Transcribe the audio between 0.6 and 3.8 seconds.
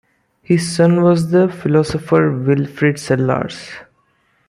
son was the philosopher Wilfrid Sellars.